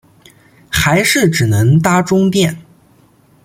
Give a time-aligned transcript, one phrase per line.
[0.67, 2.57] 还是只能搭终电